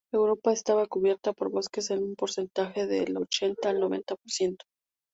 [0.11, 4.65] Europa estaba cubierta por bosques en un porcentaje del ochenta al noventa por ciento.